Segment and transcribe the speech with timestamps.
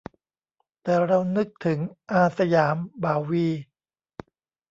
[0.83, 1.79] แต่เรานึกถึง
[2.11, 3.47] "อาร์.สยาม" บ่าววี